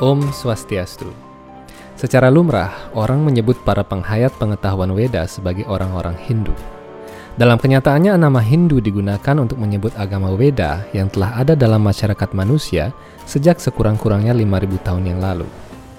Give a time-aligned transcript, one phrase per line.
[0.00, 1.12] Om Swastiastu.
[1.92, 6.56] Secara lumrah, orang menyebut para penghayat pengetahuan Weda sebagai orang-orang Hindu.
[7.36, 12.96] Dalam kenyataannya, nama Hindu digunakan untuk menyebut agama Weda yang telah ada dalam masyarakat manusia
[13.28, 15.44] sejak sekurang-kurangnya 5000 tahun yang lalu.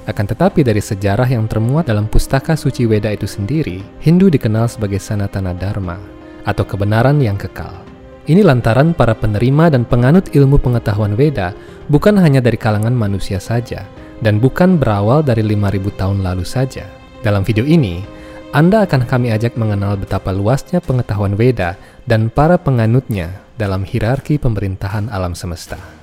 [0.09, 4.97] Akan tetapi dari sejarah yang termuat dalam pustaka suci Weda itu sendiri, Hindu dikenal sebagai
[4.97, 6.01] Sanatana Dharma
[6.41, 7.90] atau kebenaran yang kekal.
[8.31, 11.51] Ini lantaran para penerima dan penganut ilmu pengetahuan Weda
[11.91, 13.83] bukan hanya dari kalangan manusia saja,
[14.23, 16.87] dan bukan berawal dari 5000 tahun lalu saja.
[17.27, 17.99] Dalam video ini,
[18.55, 21.75] Anda akan kami ajak mengenal betapa luasnya pengetahuan Weda
[22.07, 26.00] dan para penganutnya dalam hierarki pemerintahan alam semesta.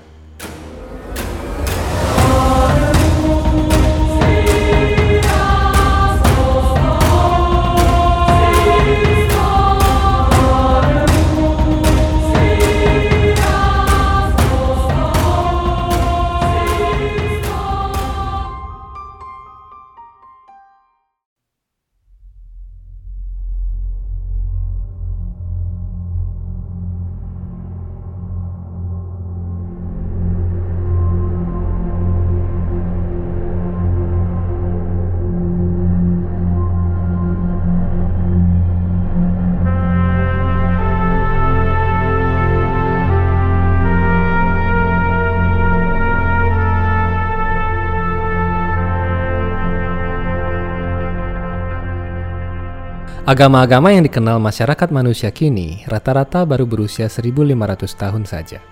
[53.28, 57.52] Agama-agama yang dikenal masyarakat manusia kini rata-rata baru berusia 1500
[57.92, 58.64] tahun saja.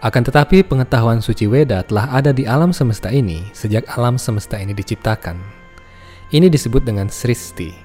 [0.00, 4.72] Akan tetapi pengetahuan suci Weda telah ada di alam semesta ini sejak alam semesta ini
[4.72, 5.36] diciptakan.
[6.32, 7.76] Ini disebut dengan Sristi.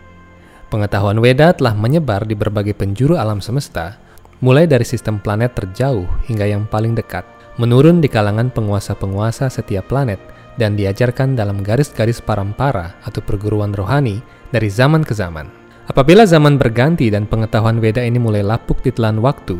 [0.72, 4.00] Pengetahuan Weda telah menyebar di berbagai penjuru alam semesta,
[4.40, 7.28] mulai dari sistem planet terjauh hingga yang paling dekat,
[7.60, 10.24] menurun di kalangan penguasa-penguasa setiap planet,
[10.56, 14.24] dan diajarkan dalam garis-garis parampara atau perguruan rohani
[14.56, 15.59] dari zaman ke zaman.
[15.90, 19.58] Apabila zaman berganti dan pengetahuan Weda ini mulai lapuk di telan waktu,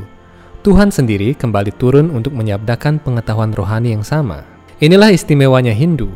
[0.62, 4.46] Tuhan sendiri kembali turun untuk menyabdakan pengetahuan rohani yang sama.
[4.78, 6.14] Inilah istimewanya Hindu.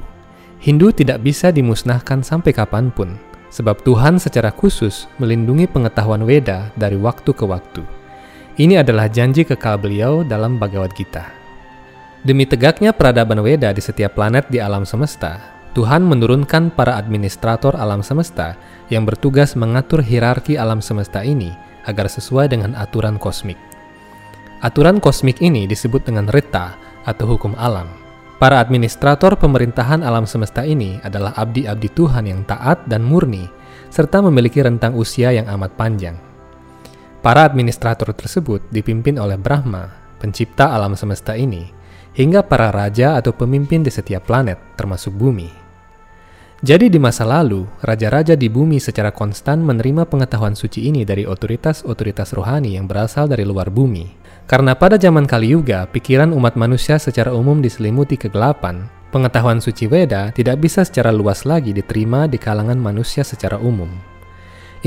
[0.62, 3.18] Hindu tidak bisa dimusnahkan sampai kapan pun,
[3.50, 7.82] sebab Tuhan secara khusus melindungi pengetahuan Weda dari waktu ke waktu.
[8.62, 11.26] Ini adalah janji kekal beliau dalam Bhagavad Gita.
[12.22, 15.42] Demi tegaknya peradaban Weda di setiap planet di alam semesta,
[15.74, 18.54] Tuhan menurunkan para administrator alam semesta
[18.94, 21.50] yang bertugas mengatur hierarki alam semesta ini
[21.90, 23.58] agar sesuai dengan aturan kosmik.
[24.62, 26.78] Aturan kosmik ini disebut dengan Rita
[27.10, 27.90] atau hukum alam.
[28.38, 33.50] Para administrator pemerintahan alam semesta ini adalah abdi-abdi Tuhan yang taat dan murni,
[33.90, 36.16] serta memiliki rentang usia yang amat panjang.
[37.26, 39.90] Para administrator tersebut dipimpin oleh Brahma,
[40.22, 41.66] pencipta alam semesta ini,
[42.14, 45.63] hingga para raja atau pemimpin di setiap planet, termasuk bumi.
[46.64, 52.32] Jadi di masa lalu, raja-raja di bumi secara konstan menerima pengetahuan suci ini dari otoritas-otoritas
[52.32, 54.08] rohani yang berasal dari luar bumi.
[54.48, 60.32] Karena pada zaman Kali Yuga, pikiran umat manusia secara umum diselimuti kegelapan, pengetahuan suci Weda
[60.32, 63.92] tidak bisa secara luas lagi diterima di kalangan manusia secara umum.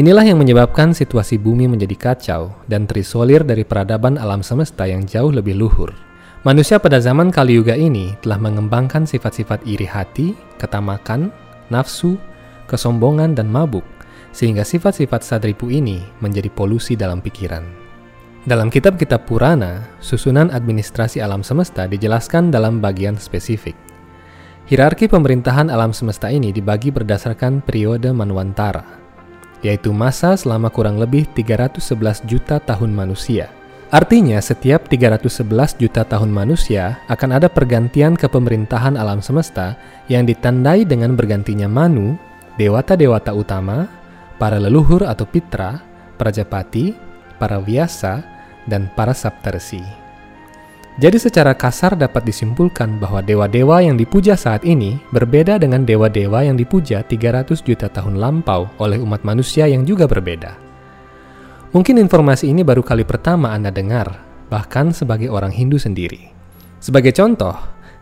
[0.00, 5.28] Inilah yang menyebabkan situasi bumi menjadi kacau dan terisolir dari peradaban alam semesta yang jauh
[5.28, 5.92] lebih luhur.
[6.40, 11.28] Manusia pada zaman Kali Yuga ini telah mengembangkan sifat-sifat iri hati, ketamakan,
[11.68, 12.20] nafsu,
[12.70, 13.84] kesombongan, dan mabuk,
[14.30, 17.64] sehingga sifat-sifat sadripu ini menjadi polusi dalam pikiran.
[18.46, 23.74] Dalam kitab-kitab Purana, susunan administrasi alam semesta dijelaskan dalam bagian spesifik.
[24.70, 28.86] Hierarki pemerintahan alam semesta ini dibagi berdasarkan periode Manwantara,
[29.66, 33.50] yaitu masa selama kurang lebih 311 juta tahun manusia–
[33.96, 39.72] Artinya, setiap 311 juta tahun manusia akan ada pergantian kepemerintahan alam semesta
[40.12, 42.20] yang ditandai dengan bergantinya Manu,
[42.60, 43.88] dewata-dewata utama,
[44.36, 45.80] para leluhur atau pitra,
[46.20, 46.92] prajapati,
[47.40, 48.20] para wiasa,
[48.68, 49.80] dan para saptarsi.
[51.00, 56.60] Jadi secara kasar dapat disimpulkan bahwa dewa-dewa yang dipuja saat ini berbeda dengan dewa-dewa yang
[56.60, 60.65] dipuja 300 juta tahun lampau oleh umat manusia yang juga berbeda.
[61.76, 66.32] Mungkin informasi ini baru kali pertama Anda dengar, bahkan sebagai orang Hindu sendiri.
[66.80, 67.52] Sebagai contoh,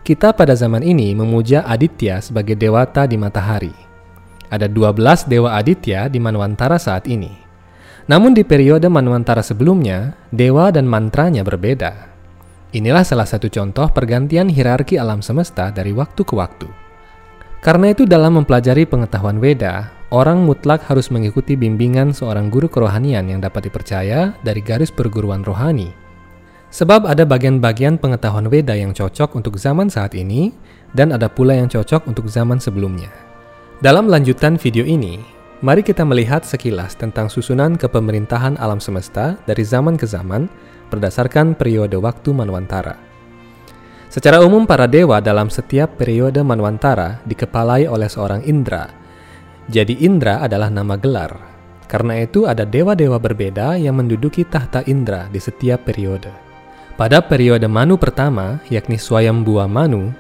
[0.07, 3.75] kita pada zaman ini memuja Aditya sebagai dewata di matahari.
[4.47, 7.35] Ada 12 dewa Aditya di Manwantara saat ini.
[8.07, 12.15] Namun di periode Manwantara sebelumnya, dewa dan mantranya berbeda.
[12.79, 16.71] Inilah salah satu contoh pergantian hierarki alam semesta dari waktu ke waktu.
[17.59, 23.43] Karena itu dalam mempelajari pengetahuan Weda, orang mutlak harus mengikuti bimbingan seorang guru kerohanian yang
[23.43, 25.91] dapat dipercaya dari garis perguruan rohani.
[26.71, 30.55] Sebab ada bagian-bagian pengetahuan Weda yang cocok untuk zaman saat ini,
[30.95, 33.11] dan ada pula yang cocok untuk zaman sebelumnya.
[33.83, 35.19] Dalam lanjutan video ini,
[35.63, 40.47] mari kita melihat sekilas tentang susunan kepemerintahan alam semesta dari zaman ke zaman
[40.95, 42.95] berdasarkan periode waktu Manwantara.
[44.11, 49.04] Secara umum para dewa dalam setiap periode Manwantara dikepalai oleh seorang Indra.
[49.73, 51.33] Jadi Indra adalah nama gelar.
[51.89, 56.33] Karena itu ada dewa-dewa berbeda yang menduduki tahta Indra di setiap periode.
[56.95, 60.15] Pada periode Manu pertama, yakni Swayambua Manu,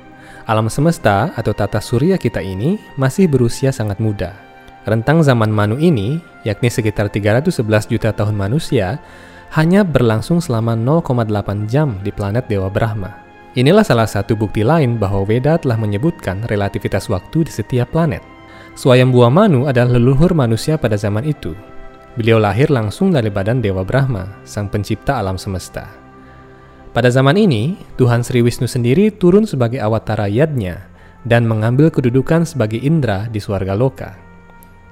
[0.45, 4.37] alam semesta atau tata surya kita ini masih berusia sangat muda.
[4.85, 9.01] Rentang zaman Manu ini, yakni sekitar 311 juta tahun manusia,
[9.57, 13.23] hanya berlangsung selama 0,8 jam di planet Dewa Brahma.
[13.55, 18.34] Inilah salah satu bukti lain bahwa Weda telah menyebutkan relativitas waktu di setiap planet.
[18.75, 21.55] Swayambua Manu adalah leluhur manusia pada zaman itu.
[22.19, 25.87] Beliau lahir langsung dari badan Dewa Brahma, sang pencipta alam semesta.
[26.91, 30.91] Pada zaman ini, Tuhan Sri Wisnu sendiri turun sebagai awatara Yadnya
[31.23, 34.15] dan mengambil kedudukan sebagai Indra di Swarga Loka.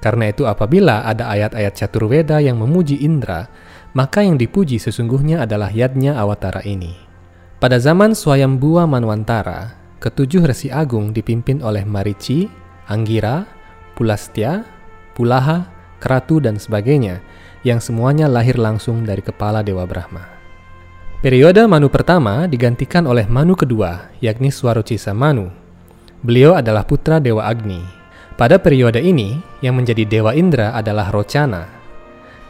[0.03, 3.47] Karena itu apabila ada ayat-ayat catur Weda yang memuji Indra,
[3.95, 6.91] maka yang dipuji sesungguhnya adalah Yadnya Awatara ini.
[7.59, 12.51] Pada zaman Swayambua Manwantara, ketujuh resi agung dipimpin oleh Marici,
[12.91, 13.47] Anggira,
[13.93, 14.65] Pulastya,
[15.13, 15.69] Pulaha,
[16.01, 17.21] Kratu, dan sebagainya,
[17.63, 20.27] yang semuanya lahir langsung dari kepala Dewa Brahma.
[21.23, 25.47] Periode Manu pertama digantikan oleh Manu kedua, yakni Swarucisa Manu.
[26.19, 27.79] Beliau adalah putra Dewa Agni.
[28.35, 31.69] Pada periode ini, yang menjadi Dewa Indra adalah Rocana.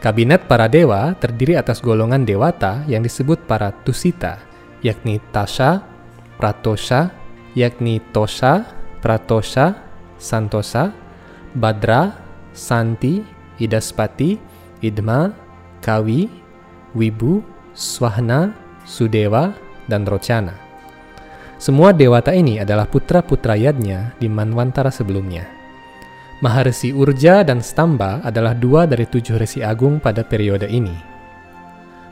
[0.02, 4.36] Kabinet para dewa terdiri atas golongan dewata yang disebut para Tusita,
[4.84, 5.80] yakni Tasha,
[6.36, 7.08] Pratosha,
[7.56, 8.68] yakni Tosha,
[9.00, 9.80] Pratosha,
[10.20, 10.92] Santosa,
[11.54, 12.14] Badra,
[12.50, 13.22] Santi,
[13.62, 14.36] Idaspati,
[14.82, 15.30] Idma,
[15.80, 16.26] Kawi,
[16.94, 17.40] Wibu,
[17.74, 19.54] Swahna, Sudewa,
[19.86, 20.54] dan Rocana.
[21.56, 25.46] Semua dewata ini adalah putra-putra Yadnya di Manwantara sebelumnya.
[26.42, 30.92] Maharesi Urja dan Stamba adalah dua dari tujuh resi agung pada periode ini.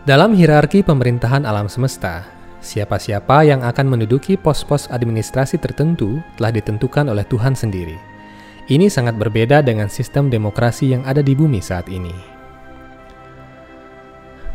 [0.08, 2.24] Dalam hierarki pemerintahan alam semesta,
[2.62, 8.11] Siapa-siapa yang akan menduduki pos-pos administrasi tertentu telah ditentukan oleh Tuhan sendiri.
[8.70, 12.14] Ini sangat berbeda dengan sistem demokrasi yang ada di bumi saat ini.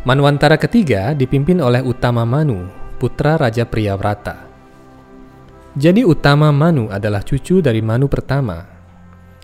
[0.08, 4.48] Manwantara ketiga dipimpin oleh Utama Manu, putra Raja Priyavrata.
[5.76, 8.64] Jadi Utama Manu adalah cucu dari Manu pertama.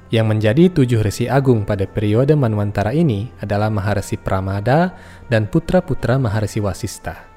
[0.07, 4.95] Yang menjadi tujuh resi agung pada periode Manwantara ini adalah Maharesi Pramada
[5.27, 7.27] dan putra-putra Maharesi Wasista.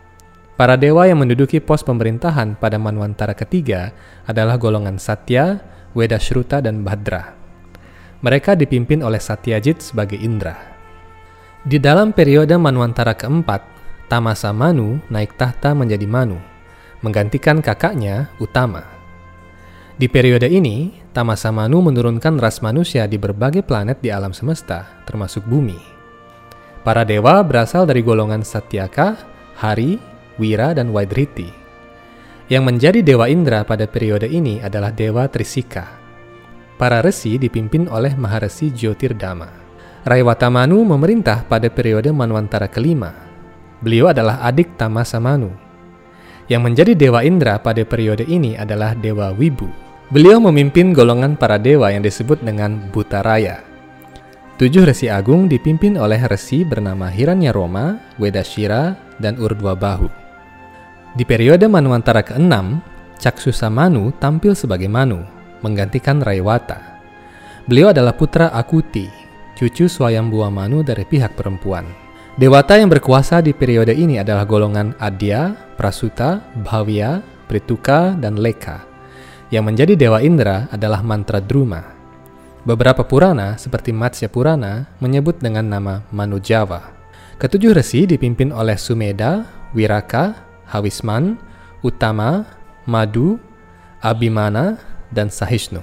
[0.54, 3.90] Para dewa yang menduduki pos pemerintahan pada Manwantara ketiga
[4.24, 5.60] adalah golongan Satya,
[5.96, 7.32] Wedashruta, dan Badra.
[8.20, 10.76] Mereka dipimpin oleh Satyajit sebagai Indra.
[11.64, 13.64] Di dalam periode Manwantara keempat,
[14.06, 16.38] Tamasa Manu naik tahta menjadi Manu,
[17.02, 18.86] menggantikan kakaknya Utama.
[19.96, 25.42] Di periode ini, Tamasa Manu menurunkan ras manusia di berbagai planet di alam semesta, termasuk
[25.48, 25.80] bumi.
[26.86, 29.18] Para dewa berasal dari golongan Satyaka,
[29.58, 29.98] Hari,
[30.38, 31.65] Wira, dan Waidriti.
[32.46, 35.98] Yang menjadi Dewa Indra pada periode ini adalah Dewa Trisika.
[36.78, 39.50] Para resi dipimpin oleh Maharesi Jyotirdama.
[40.06, 43.10] Raiwatamanu memerintah pada periode Manwantara kelima.
[43.82, 45.50] Beliau adalah adik Tamasa Manu.
[46.46, 49.66] Yang menjadi Dewa Indra pada periode ini adalah Dewa Wibu.
[50.14, 53.66] Beliau memimpin golongan para dewa yang disebut dengan Butaraya.
[54.54, 60.25] Tujuh resi agung dipimpin oleh resi bernama Hiranyaroma, Wedashira, dan Urdwabahu.
[61.16, 62.52] Di periode Manwantara ke-6,
[63.16, 65.24] Caksusa Manu tampil sebagai Manu,
[65.64, 67.00] menggantikan Raiwata.
[67.64, 69.08] Beliau adalah putra Akuti,
[69.56, 71.88] cucu Swayambua Manu dari pihak perempuan.
[72.36, 78.84] Dewata yang berkuasa di periode ini adalah golongan Adya, Prasuta, Bhavya, Prituka, dan Leka.
[79.48, 81.80] Yang menjadi Dewa Indra adalah mantra Druma.
[82.68, 86.92] Beberapa Purana seperti Matsya Purana menyebut dengan nama Manu Jawa.
[87.40, 91.38] Ketujuh resi dipimpin oleh Sumeda, Wiraka, Hawisman,
[91.82, 92.46] Utama,
[92.86, 93.38] Madu,
[94.02, 94.78] Abimana,
[95.10, 95.82] dan Sahishnu.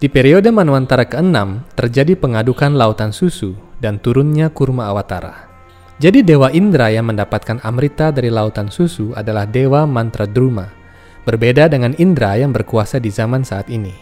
[0.00, 5.48] Di periode Manwantara ke-6 terjadi pengadukan lautan susu dan turunnya kurma awatara.
[5.96, 10.66] Jadi Dewa Indra yang mendapatkan Amrita dari lautan susu adalah Dewa Mantra Druma,
[11.22, 13.94] berbeda dengan Indra yang berkuasa di zaman saat ini.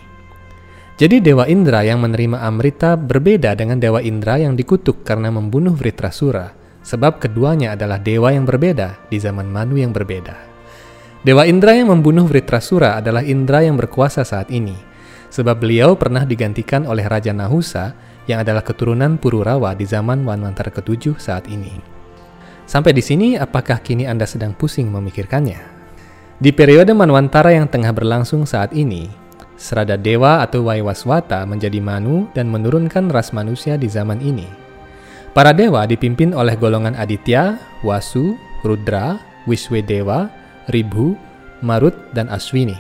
[0.97, 6.62] Jadi Dewa Indra yang menerima Amrita berbeda dengan Dewa Indra yang dikutuk karena membunuh Vritrasura
[6.83, 10.35] sebab keduanya adalah dewa yang berbeda di zaman Manu yang berbeda.
[11.23, 14.75] Dewa Indra yang membunuh Vritrasura adalah Indra yang berkuasa saat ini,
[15.31, 17.95] sebab beliau pernah digantikan oleh Raja Nahusa
[18.27, 21.79] yang adalah keturunan Pururawa di zaman Manwantara ketujuh saat ini.
[22.67, 25.59] Sampai di sini, apakah kini Anda sedang pusing memikirkannya?
[26.43, 29.07] Di periode Manwantara yang tengah berlangsung saat ini,
[29.55, 34.62] Serada Dewa atau Waiwaswata menjadi Manu dan menurunkan ras manusia di zaman ini.
[35.33, 39.17] Para dewa dipimpin oleh golongan Aditya, Wasu, Rudra,
[39.49, 40.29] Wiswedewa,
[40.69, 41.17] Ribhu,
[41.65, 42.77] Marut, dan Aswini.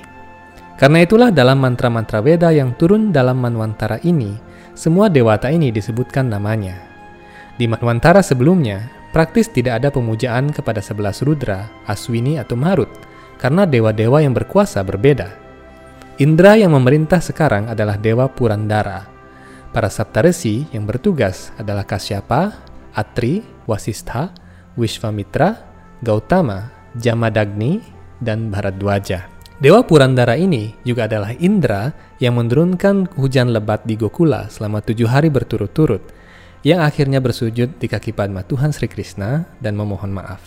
[0.76, 4.36] Karena itulah dalam mantra-mantra Weda yang turun dalam Manwantara ini,
[4.76, 6.76] semua dewata ini disebutkan namanya.
[7.56, 12.88] Di Manwantara sebelumnya, Praktis tidak ada pemujaan kepada sebelas rudra, Aswini atau Marut,
[13.36, 15.28] karena dewa-dewa yang berkuasa berbeda.
[16.16, 19.11] Indra yang memerintah sekarang adalah Dewa Purandara.
[19.72, 22.52] Para Saptaresi yang bertugas adalah Kasyapa,
[22.92, 24.28] Atri, Wasistha,
[24.76, 25.64] Wishvamitra,
[26.04, 27.80] Gautama, Jamadagni,
[28.20, 29.32] dan Bharadwaja.
[29.64, 31.88] Dewa Purandara ini juga adalah Indra
[32.20, 36.04] yang menurunkan hujan lebat di Gokula selama tujuh hari berturut-turut,
[36.60, 40.44] yang akhirnya bersujud di kaki Padma Tuhan Sri Krishna dan memohon maaf.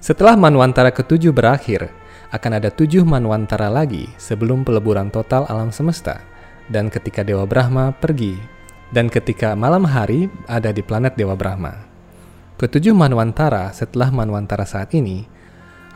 [0.00, 1.92] Setelah Manwantara ketujuh berakhir,
[2.32, 6.31] akan ada tujuh Manwantara lagi sebelum peleburan total alam semesta,
[6.70, 8.36] dan ketika Dewa Brahma pergi,
[8.92, 11.88] dan ketika malam hari ada di planet Dewa Brahma.
[12.60, 15.24] Ketujuh Manwantara setelah Manwantara saat ini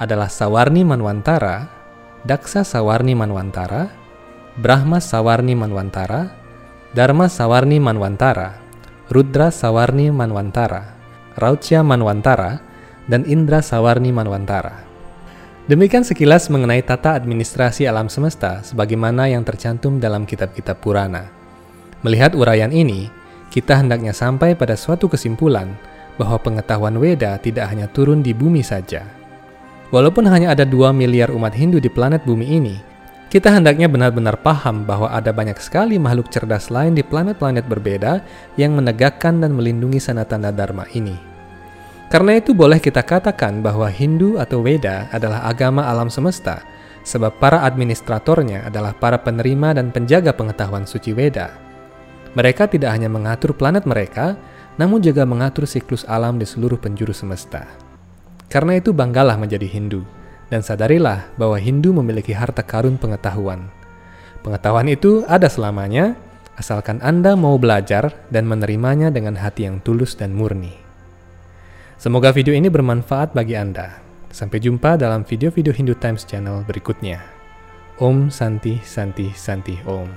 [0.00, 1.68] adalah Sawarni Manwantara,
[2.26, 3.92] Daksa Sawarni Manwantara,
[4.56, 6.32] Brahma Sawarni Manwantara,
[6.96, 8.56] Dharma Sawarni Manwantara,
[9.12, 10.96] Rudra Sawarni Manwantara,
[11.36, 12.64] Raucia Manwantara,
[13.04, 14.85] dan Indra Sawarni Manwantara.
[15.66, 21.26] Demikian sekilas mengenai tata administrasi alam semesta sebagaimana yang tercantum dalam kitab-kitab Purana.
[22.06, 23.10] Melihat uraian ini,
[23.50, 25.74] kita hendaknya sampai pada suatu kesimpulan
[26.22, 29.10] bahwa pengetahuan Weda tidak hanya turun di bumi saja.
[29.90, 32.78] Walaupun hanya ada 2 miliar umat Hindu di planet bumi ini,
[33.26, 38.22] kita hendaknya benar-benar paham bahwa ada banyak sekali makhluk cerdas lain di planet-planet berbeda
[38.54, 41.35] yang menegakkan dan melindungi sanatana dharma ini.
[42.06, 46.62] Karena itu boleh kita katakan bahwa Hindu atau Weda adalah agama alam semesta,
[47.02, 51.50] sebab para administratornya adalah para penerima dan penjaga pengetahuan suci Weda.
[52.38, 54.38] Mereka tidak hanya mengatur planet mereka,
[54.78, 57.66] namun juga mengatur siklus alam di seluruh penjuru semesta.
[58.46, 60.06] Karena itu banggalah menjadi Hindu
[60.46, 63.66] dan sadarilah bahwa Hindu memiliki harta karun pengetahuan.
[64.46, 66.14] Pengetahuan itu ada selamanya,
[66.54, 70.85] asalkan Anda mau belajar dan menerimanya dengan hati yang tulus dan murni.
[71.96, 74.04] Semoga video ini bermanfaat bagi Anda.
[74.28, 77.24] Sampai jumpa dalam video-video Hindu Times channel berikutnya.
[77.96, 80.12] Om Santi Santi Santi Om.